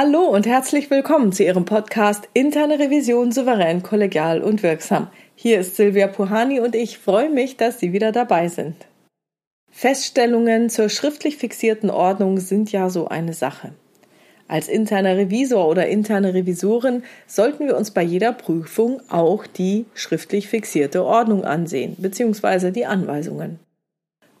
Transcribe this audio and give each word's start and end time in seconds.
Hallo 0.00 0.28
und 0.28 0.46
herzlich 0.46 0.90
willkommen 0.90 1.32
zu 1.32 1.42
Ihrem 1.42 1.64
Podcast 1.64 2.28
Interne 2.32 2.78
Revision 2.78 3.32
souverän, 3.32 3.82
kollegial 3.82 4.42
und 4.42 4.62
wirksam. 4.62 5.08
Hier 5.34 5.58
ist 5.58 5.74
Silvia 5.74 6.06
Puhani 6.06 6.60
und 6.60 6.76
ich 6.76 6.98
freue 6.98 7.28
mich, 7.30 7.56
dass 7.56 7.80
Sie 7.80 7.92
wieder 7.92 8.12
dabei 8.12 8.46
sind. 8.46 8.76
Feststellungen 9.72 10.70
zur 10.70 10.88
schriftlich 10.88 11.36
fixierten 11.36 11.90
Ordnung 11.90 12.38
sind 12.38 12.70
ja 12.70 12.90
so 12.90 13.08
eine 13.08 13.32
Sache. 13.32 13.72
Als 14.46 14.68
interner 14.68 15.16
Revisor 15.16 15.66
oder 15.66 15.88
interne 15.88 16.32
Revisorin 16.32 17.02
sollten 17.26 17.66
wir 17.66 17.76
uns 17.76 17.90
bei 17.90 18.02
jeder 18.02 18.32
Prüfung 18.32 19.00
auch 19.08 19.48
die 19.48 19.84
schriftlich 19.94 20.46
fixierte 20.46 21.04
Ordnung 21.04 21.44
ansehen 21.44 21.96
bzw. 21.98 22.70
die 22.70 22.86
Anweisungen. 22.86 23.58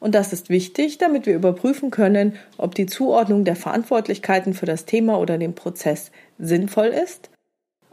Und 0.00 0.14
das 0.14 0.32
ist 0.32 0.48
wichtig, 0.48 0.98
damit 0.98 1.26
wir 1.26 1.34
überprüfen 1.34 1.90
können, 1.90 2.36
ob 2.56 2.74
die 2.74 2.86
Zuordnung 2.86 3.44
der 3.44 3.56
Verantwortlichkeiten 3.56 4.54
für 4.54 4.66
das 4.66 4.84
Thema 4.84 5.18
oder 5.18 5.38
den 5.38 5.54
Prozess 5.54 6.12
sinnvoll 6.38 6.86
ist. 6.86 7.30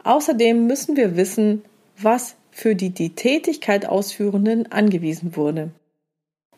Außerdem 0.04 0.66
müssen 0.66 0.96
wir 0.96 1.16
wissen, 1.16 1.64
was 1.98 2.36
für 2.52 2.74
die 2.74 2.90
die 2.90 3.14
Tätigkeit 3.14 3.86
Ausführenden 3.86 4.70
angewiesen 4.70 5.36
wurde. 5.36 5.70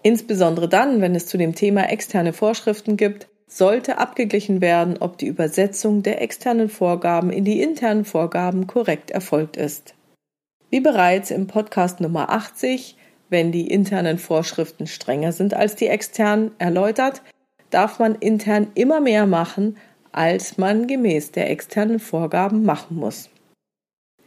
Insbesondere 0.02 0.69
dann, 0.69 1.01
wenn 1.01 1.15
es 1.15 1.27
zu 1.27 1.38
dem 1.38 1.55
Thema 1.55 1.88
externe 1.88 2.33
Vorschriften 2.33 2.96
gibt, 2.96 3.29
sollte 3.49 3.99
abgeglichen 3.99 4.60
werden, 4.60 4.99
ob 5.01 5.16
die 5.16 5.27
Übersetzung 5.27 6.02
der 6.02 6.21
externen 6.21 6.69
Vorgaben 6.69 7.30
in 7.30 7.45
die 7.45 7.63
internen 7.63 8.04
Vorgaben 8.04 8.66
korrekt 8.66 9.10
erfolgt 9.10 9.57
ist. 9.57 9.95
Wie 10.71 10.80
bereits 10.80 11.30
im 11.30 11.46
Podcast 11.46 12.01
Nummer 12.01 12.29
80 12.29 12.98
wenn 13.30 13.52
die 13.52 13.66
internen 13.66 14.18
Vorschriften 14.18 14.87
strenger 14.87 15.32
sind 15.32 15.54
als 15.54 15.76
die 15.76 15.88
externen 15.88 16.52
erläutert, 16.59 17.23
darf 17.70 17.98
man 17.98 18.15
intern 18.15 18.68
immer 18.74 19.01
mehr 19.01 19.26
machen, 19.26 19.76
als 20.12 20.59
man 20.59 20.87
gemäß 20.87 21.32
der 21.32 21.51
externen 21.51 22.01
Vorgaben 22.01 22.65
machen 22.65 22.96
muss. 22.96 23.30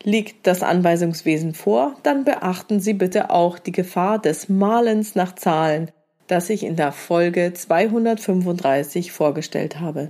Liegt 0.03 0.47
das 0.47 0.63
Anweisungswesen 0.63 1.53
vor, 1.53 1.95
dann 2.03 2.23
beachten 2.23 2.79
Sie 2.79 2.93
bitte 2.93 3.29
auch 3.29 3.59
die 3.59 3.71
Gefahr 3.71 4.19
des 4.19 4.49
Malens 4.49 5.15
nach 5.15 5.35
Zahlen, 5.35 5.91
das 6.27 6.49
ich 6.49 6.63
in 6.63 6.75
der 6.75 6.91
Folge 6.91 7.53
235 7.53 9.11
vorgestellt 9.11 9.79
habe. 9.79 10.09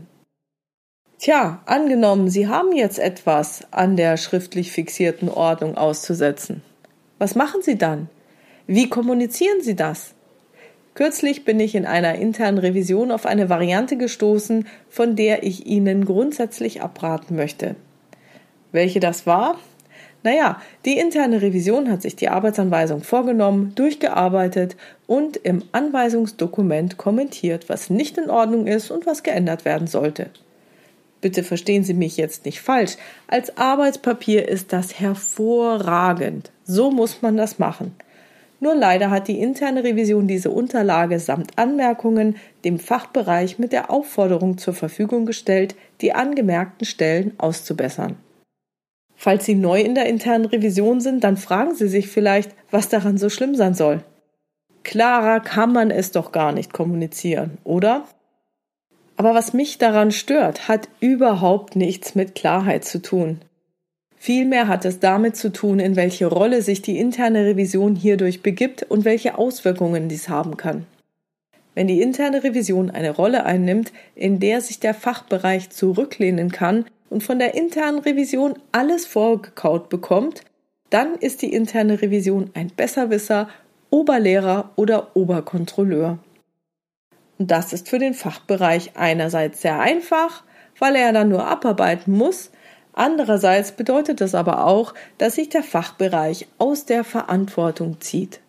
Tja, 1.18 1.62
angenommen, 1.66 2.30
Sie 2.30 2.48
haben 2.48 2.76
jetzt 2.76 3.00
etwas 3.00 3.62
an 3.72 3.98
der 3.98 4.18
schriftlich 4.18 4.72
fixierten 4.72 5.30
Ordnung 5.30 5.78
auszusetzen. 5.78 6.64
Was 7.20 7.36
machen 7.36 7.62
Sie 7.62 7.78
dann? 7.78 8.10
Wie 8.68 8.90
kommunizieren 8.90 9.62
Sie 9.62 9.76
das? 9.76 10.14
Kürzlich 10.94 11.46
bin 11.46 11.60
ich 11.60 11.76
in 11.76 11.86
einer 11.86 12.16
internen 12.16 12.58
Revision 12.58 13.12
auf 13.12 13.26
eine 13.26 13.50
Variante 13.50 13.98
gestoßen, 13.98 14.68
von 14.90 15.16
der 15.16 15.44
ich 15.44 15.66
Ihnen 15.66 16.06
grundsätzlich 16.06 16.82
abraten 16.82 17.36
möchte. 17.36 17.76
Welche 18.72 19.00
das 19.00 19.26
war? 19.26 19.58
Naja, 20.24 20.62
die 20.86 21.00
interne 21.00 21.42
Revision 21.42 21.90
hat 21.90 22.02
sich 22.02 22.16
die 22.16 22.30
Arbeitsanweisung 22.30 23.02
vorgenommen, 23.02 23.74
durchgearbeitet 23.74 24.76
und 25.08 25.38
im 25.38 25.64
Anweisungsdokument 25.72 26.98
kommentiert, 26.98 27.70
was 27.70 27.90
nicht 27.90 28.18
in 28.18 28.30
Ordnung 28.30 28.68
ist 28.68 28.92
und 28.92 29.06
was 29.06 29.24
geändert 29.24 29.66
werden 29.66 29.88
sollte. 29.88 30.30
Bitte 31.22 31.44
verstehen 31.44 31.84
Sie 31.84 31.94
mich 31.94 32.18
jetzt 32.18 32.46
nicht 32.46 32.62
falsch. 32.62 32.98
Als 33.28 33.58
Arbeitspapier 33.58 34.48
ist 34.48 34.74
das 34.74 35.00
hervorragend. 35.00 36.52
So 36.66 36.92
muss 36.92 37.22
man 37.22 37.38
das 37.38 37.60
machen. 37.60 37.96
Nur 38.64 38.76
leider 38.76 39.10
hat 39.10 39.28
die 39.28 39.40
interne 39.40 39.84
Revision 39.84 40.28
diese 40.28 40.52
Unterlage 40.52 41.20
samt 41.20 41.58
Anmerkungen 41.58 42.36
dem 42.64 42.78
Fachbereich 42.78 43.58
mit 43.58 43.72
der 43.74 43.90
Aufforderung 43.90 44.60
zur 44.60 44.76
Verfügung 44.76 45.26
gestellt, 45.26 45.76
die 46.00 46.14
angemerkten 46.14 46.86
Stellen 46.86 47.34
auszubessern. 47.40 48.18
Falls 49.16 49.46
Sie 49.46 49.56
neu 49.56 49.82
in 49.82 49.96
der 49.96 50.06
internen 50.06 50.46
Revision 50.46 51.02
sind, 51.02 51.24
dann 51.24 51.38
fragen 51.38 51.74
Sie 51.74 51.88
sich 51.88 52.08
vielleicht, 52.08 52.52
was 52.70 52.88
daran 52.88 53.18
so 53.18 53.30
schlimm 53.30 53.56
sein 53.56 53.74
soll. 53.74 54.04
Klarer 54.84 55.40
kann 55.40 55.74
man 55.74 55.90
es 55.90 56.12
doch 56.12 56.32
gar 56.32 56.52
nicht 56.52 56.72
kommunizieren, 56.72 57.58
oder? 57.64 58.06
Aber 59.16 59.34
was 59.34 59.54
mich 59.54 59.80
daran 59.80 60.12
stört, 60.12 60.68
hat 60.68 60.88
überhaupt 61.00 61.76
nichts 61.76 62.14
mit 62.14 62.36
Klarheit 62.36 62.86
zu 62.86 63.02
tun. 63.02 63.42
Vielmehr 64.24 64.68
hat 64.68 64.86
es 64.86 65.00
damit 65.00 65.36
zu 65.36 65.52
tun, 65.52 65.80
in 65.80 65.96
welche 65.96 66.28
Rolle 66.28 66.62
sich 66.62 66.84
die 66.84 67.00
interne 67.00 67.44
Revision 67.44 67.96
hierdurch 67.96 68.44
begibt 68.44 68.84
und 68.84 69.04
welche 69.04 69.36
Auswirkungen 69.40 70.10
dies 70.10 70.30
haben 70.30 70.58
kann. 70.58 70.86
Wenn 71.74 71.88
die 71.88 72.04
interne 72.04 72.44
Revision 72.44 72.92
eine 72.92 73.10
Rolle 73.10 73.48
einnimmt, 73.48 73.92
in 74.14 74.40
der 74.40 74.62
sich 74.62 74.80
der 74.80 74.94
Fachbereich 74.94 75.72
zurücklehnen 75.72 76.52
kann 76.52 76.86
und 77.10 77.24
von 77.24 77.40
der 77.40 77.56
internen 77.56 77.98
Revision 77.98 78.60
alles 78.72 79.08
vorgekaut 79.08 79.90
bekommt, 79.90 80.44
dann 80.92 81.16
ist 81.16 81.42
die 81.42 81.52
interne 81.52 82.04
Revision 82.04 82.52
ein 82.54 82.68
Besserwisser, 82.68 83.50
Oberlehrer 83.90 84.70
oder 84.76 85.16
Oberkontrolleur. 85.16 86.20
Und 87.40 87.50
das 87.50 87.74
ist 87.74 87.90
für 87.90 87.98
den 87.98 88.14
Fachbereich 88.14 88.92
einerseits 88.94 89.64
sehr 89.64 89.80
einfach, 89.80 90.44
weil 90.78 90.96
er 90.96 91.12
dann 91.12 91.30
nur 91.30 91.48
abarbeiten 91.48 92.16
muss, 92.16 92.52
Andererseits 92.94 93.72
bedeutet 93.72 94.22
das 94.22 94.36
aber 94.36 94.66
auch, 94.66 94.94
dass 95.18 95.36
sich 95.36 95.50
der 95.50 95.64
Fachbereich 95.64 96.48
aus 96.58 96.86
der 96.86 97.04
Verantwortung 97.04 98.02
zieht. 98.02 98.42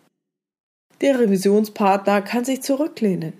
Der 1.01 1.19
Revisionspartner 1.19 2.21
kann 2.21 2.45
sich 2.45 2.61
zurücklehnen. 2.61 3.33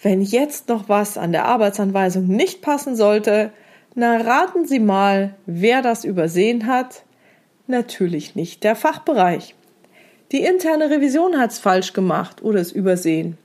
Wenn 0.00 0.22
jetzt 0.22 0.68
noch 0.68 0.88
was 0.88 1.18
an 1.18 1.32
der 1.32 1.46
Arbeitsanweisung 1.46 2.26
nicht 2.26 2.62
passen 2.62 2.94
sollte, 2.94 3.52
na 3.94 4.16
raten 4.16 4.66
Sie 4.66 4.78
mal, 4.78 5.34
wer 5.46 5.82
das 5.82 6.04
übersehen 6.04 6.66
hat? 6.66 7.02
Natürlich 7.66 8.36
nicht 8.36 8.62
der 8.62 8.76
Fachbereich. 8.76 9.54
Die 10.30 10.44
interne 10.44 10.90
Revision 10.90 11.38
hat's 11.38 11.58
falsch 11.58 11.94
gemacht 11.94 12.42
oder 12.42 12.60
es 12.60 12.70
übersehen. 12.70 13.38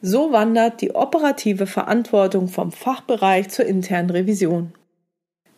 So 0.00 0.32
wandert 0.32 0.80
die 0.80 0.94
operative 0.94 1.66
Verantwortung 1.66 2.48
vom 2.48 2.72
Fachbereich 2.72 3.48
zur 3.48 3.66
internen 3.66 4.10
Revision. 4.10 4.72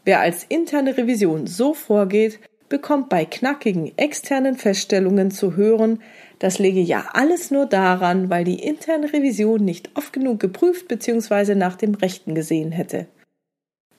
Wer 0.09 0.21
als 0.21 0.45
interne 0.49 0.97
Revision 0.97 1.47
so 1.47 1.75
vorgeht, 1.75 2.41
bekommt 2.71 3.11
bei 3.11 3.27
knackigen 3.27 3.93
externen 3.99 4.57
Feststellungen 4.57 5.31
zu 5.31 5.55
hören, 5.55 6.01
das 6.39 6.59
lege 6.59 6.81
ja 6.81 7.11
alles 7.13 7.51
nur 7.51 7.67
daran, 7.67 8.31
weil 8.31 8.45
die 8.45 8.59
interne 8.59 9.13
Revision 9.13 9.63
nicht 9.63 9.91
oft 9.97 10.15
genug 10.15 10.41
geprüft 10.41 10.89
bzw. 10.89 11.55
nach 11.55 11.77
dem 11.77 11.93
Rechten 11.93 12.35
gesehen 12.35 12.73
hätte. 12.73 13.07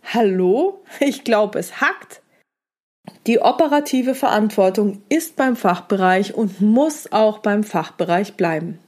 Hallo? 0.03 0.81
Ich 0.99 1.23
glaube, 1.23 1.59
es 1.59 1.79
hackt. 1.79 2.23
Die 3.27 3.39
operative 3.39 4.15
Verantwortung 4.15 5.03
ist 5.09 5.35
beim 5.35 5.55
Fachbereich 5.55 6.33
und 6.33 6.59
muss 6.59 7.11
auch 7.11 7.37
beim 7.37 7.63
Fachbereich 7.63 8.33
bleiben. 8.33 8.79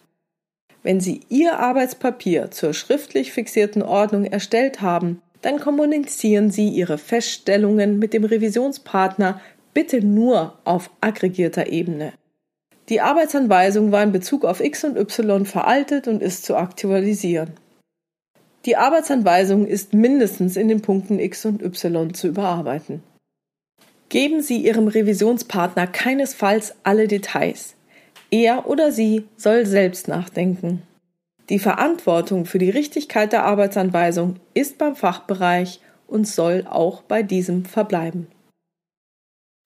Wenn 0.82 1.00
Sie 1.00 1.20
Ihr 1.30 1.60
Arbeitspapier 1.60 2.50
zur 2.50 2.74
schriftlich 2.74 3.32
fixierten 3.32 3.84
Ordnung 3.84 4.26
erstellt 4.26 4.82
haben, 4.82 5.22
dann 5.42 5.60
kommunizieren 5.60 6.52
Sie 6.52 6.70
Ihre 6.70 6.98
Feststellungen 6.98 8.00
mit 8.00 8.14
dem 8.14 8.24
Revisionspartner 8.24 9.42
bitte 9.74 10.06
nur 10.06 10.58
auf 10.66 10.90
aggregierter 11.02 11.68
Ebene. 11.68 12.14
Die 12.90 13.02
Arbeitsanweisung 13.02 13.92
war 13.92 14.04
in 14.04 14.12
Bezug 14.12 14.44
auf 14.44 14.60
X 14.60 14.84
und 14.84 14.98
Y 14.98 15.46
veraltet 15.46 16.08
und 16.08 16.22
ist 16.22 16.46
zu 16.46 16.56
aktualisieren. 16.56 17.52
Die 18.66 18.76
Arbeitsanweisung 18.76 19.66
ist 19.66 19.94
mindestens 19.94 20.56
in 20.56 20.68
den 20.68 20.82
Punkten 20.82 21.20
X 21.20 21.46
und 21.46 21.64
Y 21.64 22.14
zu 22.14 22.28
überarbeiten. 22.28 23.02
Geben 24.10 24.42
Sie 24.42 24.58
Ihrem 24.58 24.88
Revisionspartner 24.88 25.88
keinesfalls 25.88 26.76
alle 26.84 27.08
Details. 27.08 27.76
Er 28.30 28.68
oder 28.68 28.92
sie 28.92 29.26
soll 29.38 29.66
selbst 29.66 30.08
nachdenken. 30.08 30.84
Die 31.52 31.60
Verantwortung 31.60 32.46
für 32.46 32.60
die 32.60 32.70
Richtigkeit 32.70 33.34
der 33.34 33.44
Arbeitsanweisung 33.44 34.38
ist 34.54 34.78
beim 34.78 34.96
Fachbereich 34.96 35.82
und 36.08 36.26
soll 36.26 36.66
auch 36.66 37.02
bei 37.02 37.24
diesem 37.24 37.66
verbleiben. 37.66 38.28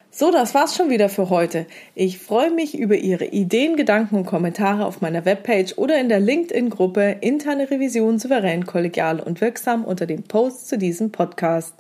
So, 0.10 0.32
das 0.32 0.56
war's 0.56 0.76
schon 0.76 0.90
wieder 0.90 1.10
für 1.10 1.30
heute. 1.30 1.68
Ich 1.94 2.18
freue 2.18 2.50
mich 2.50 2.76
über 2.76 2.96
Ihre 2.96 3.26
Ideen, 3.26 3.76
Gedanken 3.76 4.16
und 4.16 4.26
Kommentare 4.26 4.84
auf 4.84 5.02
meiner 5.02 5.26
Webpage 5.26 5.78
oder 5.78 6.00
in 6.02 6.10
der 6.10 6.20
LinkedIn-Gruppe 6.20 7.18
Interne 7.22 7.70
Revision 7.70 8.18
souverän, 8.18 8.66
kollegial 8.66 9.20
und 9.20 9.40
wirksam 9.40 9.86
unter 9.86 10.08
dem 10.08 10.24
Post 10.24 10.68
zu 10.68 10.80
diesem 10.80 11.12
Podcast. 11.12 11.76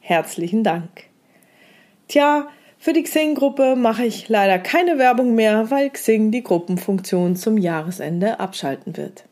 Herzlichen 0.00 0.64
Dank. 0.64 1.04
Tja, 2.08 2.46
für 2.76 2.92
die 2.92 3.04
Xing-Gruppe 3.04 3.74
mache 3.74 4.04
ich 4.04 4.28
leider 4.28 4.58
keine 4.58 4.98
Werbung 4.98 5.34
mehr, 5.34 5.70
weil 5.70 5.88
Xing 5.88 6.30
die 6.30 6.42
Gruppenfunktion 6.42 7.36
zum 7.36 7.56
Jahresende 7.56 8.38
abschalten 8.38 8.98
wird. 8.98 9.24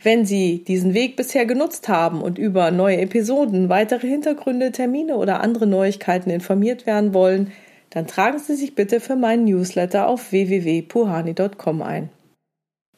Wenn 0.00 0.24
Sie 0.24 0.62
diesen 0.62 0.94
Weg 0.94 1.16
bisher 1.16 1.44
genutzt 1.44 1.88
haben 1.88 2.22
und 2.22 2.38
über 2.38 2.70
neue 2.70 2.98
Episoden, 2.98 3.68
weitere 3.68 4.06
Hintergründe, 4.06 4.70
Termine 4.70 5.16
oder 5.16 5.40
andere 5.40 5.66
Neuigkeiten 5.66 6.30
informiert 6.30 6.86
werden 6.86 7.14
wollen, 7.14 7.52
dann 7.90 8.06
tragen 8.06 8.38
Sie 8.38 8.54
sich 8.54 8.74
bitte 8.74 9.00
für 9.00 9.16
meinen 9.16 9.44
Newsletter 9.44 10.06
auf 10.06 10.30
www.puhani.com 10.30 11.82
ein. 11.82 12.10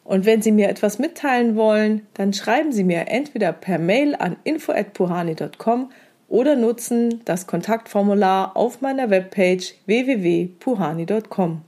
Und 0.04 0.26
wenn 0.26 0.42
Sie 0.42 0.52
mir 0.52 0.68
etwas 0.68 0.98
mitteilen 0.98 1.56
wollen, 1.56 2.06
dann 2.14 2.32
schreiben 2.32 2.72
Sie 2.72 2.84
mir 2.84 3.08
entweder 3.08 3.52
per 3.52 3.78
Mail 3.78 4.14
an 4.16 4.36
info@puhani.com 4.44 5.90
oder 6.28 6.56
nutzen 6.56 7.20
das 7.24 7.46
Kontaktformular 7.46 8.56
auf 8.56 8.80
meiner 8.80 9.08
Webpage 9.08 9.74
www.puhani.com. 9.86 11.62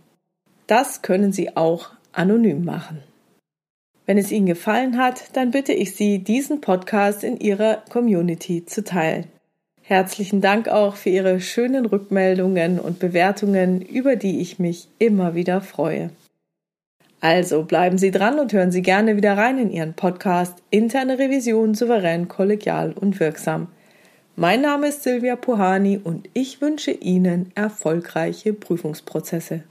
Das 0.67 1.03
können 1.03 1.33
Sie 1.33 1.57
auch 1.57 1.91
anonym 2.13 2.65
machen. 2.65 3.03
Wenn 4.13 4.19
es 4.19 4.31
Ihnen 4.31 4.45
gefallen 4.45 4.99
hat, 4.99 5.23
dann 5.33 5.53
bitte 5.53 5.73
ich 5.73 5.95
Sie, 5.95 6.19
diesen 6.19 6.61
Podcast 6.61 7.25
in 7.25 7.41
Ihrer 7.41 7.83
Community 7.89 8.63
zu 8.67 8.85
teilen. 8.85 9.25
Herzlichen 9.81 10.43
Dank 10.43 10.69
auch 10.69 10.97
für 10.97 11.09
Ihre 11.09 11.41
schönen 11.41 11.87
Rückmeldungen 11.87 12.79
und 12.79 12.99
Bewertungen, 12.99 13.81
über 13.81 14.17
die 14.17 14.41
ich 14.43 14.59
mich 14.59 14.89
immer 14.99 15.35
wieder 15.35 15.63
freue. 15.63 16.11
Also 17.23 17.63
bleiben 17.63 17.97
Sie 17.97 18.11
dran 18.11 18.39
und 18.39 18.53
hören 18.53 18.71
Sie 18.71 18.83
gerne 18.83 19.17
wieder 19.17 19.39
rein 19.39 19.57
in 19.57 19.71
Ihren 19.71 19.95
Podcast 19.95 20.59
Interne 20.69 21.19
Revision 21.19 21.75
souverän, 21.75 22.29
kollegial 22.29 22.93
und 22.93 23.19
wirksam. 23.19 23.69
Mein 24.37 24.61
Name 24.61 24.89
ist 24.89 25.05
Silvia 25.05 25.37
Puhani 25.37 25.99
und 26.05 26.29
ich 26.35 26.61
wünsche 26.61 26.91
Ihnen 26.91 27.51
erfolgreiche 27.55 28.53
Prüfungsprozesse. 28.53 29.63